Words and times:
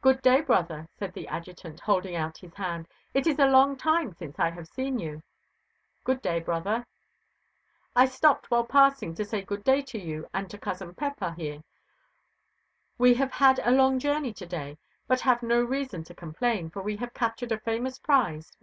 "Good 0.00 0.22
day, 0.22 0.42
brother," 0.42 0.86
said 0.92 1.12
the 1.12 1.26
Adjutant, 1.26 1.80
holding 1.80 2.14
out 2.14 2.38
his 2.38 2.54
hand. 2.54 2.86
"It 3.12 3.26
is 3.26 3.36
a 3.40 3.46
long 3.50 3.74
time 3.76 4.12
since 4.12 4.38
I 4.38 4.50
have 4.50 4.68
seen 4.68 5.00
you." 5.00 5.24
"Good 6.04 6.22
day, 6.22 6.38
brother." 6.38 6.86
"I 7.96 8.04
stopped 8.06 8.48
while 8.48 8.62
passing, 8.64 9.12
to 9.16 9.24
say 9.24 9.42
good 9.42 9.64
day 9.64 9.82
to 9.82 9.98
you 9.98 10.28
and 10.32 10.48
to 10.50 10.58
cousin 10.58 10.94
Pepa 10.94 11.34
here. 11.36 11.64
We 12.96 13.14
have 13.14 13.32
had 13.32 13.58
a 13.64 13.72
long 13.72 13.98
journey 13.98 14.32
to 14.34 14.46
day, 14.46 14.78
but 15.08 15.22
have 15.22 15.42
no 15.42 15.60
reason 15.64 16.04
to 16.04 16.14
complain, 16.14 16.70
for 16.70 16.80
we 16.80 16.98
have 16.98 17.12
captured 17.12 17.50
a 17.50 17.58
famous 17.58 17.98
prize. 17.98 18.56